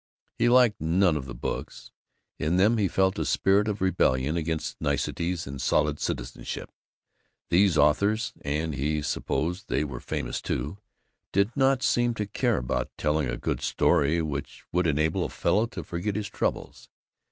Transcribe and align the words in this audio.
He 0.39 0.49
liked 0.49 0.81
none 0.81 1.15
of 1.15 1.25
the 1.27 1.35
books. 1.35 1.91
In 2.39 2.57
them 2.57 2.79
he 2.79 2.87
felt 2.87 3.19
a 3.19 3.23
spirit 3.23 3.67
of 3.67 3.81
rebellion 3.81 4.35
against 4.35 4.81
niceness 4.81 5.45
and 5.45 5.61
solid 5.61 5.99
citizenship. 5.99 6.71
These 7.51 7.77
authors 7.77 8.33
and 8.41 8.73
he 8.73 9.03
supposed 9.03 9.67
they 9.69 9.83
were 9.83 9.99
famous 9.99 10.37
ones, 10.37 10.41
too 10.41 10.77
did 11.31 11.55
not 11.55 11.83
seem 11.83 12.15
to 12.15 12.25
care 12.25 12.57
about 12.57 12.89
telling 12.97 13.29
a 13.29 13.37
good 13.37 13.61
story 13.61 14.23
which 14.23 14.65
would 14.71 14.87
enable 14.87 15.23
a 15.23 15.29
fellow 15.29 15.67
to 15.67 15.83
forget 15.83 16.15
his 16.15 16.29
troubles. 16.29 16.89